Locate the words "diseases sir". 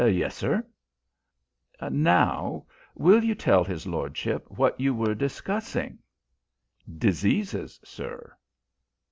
6.97-8.35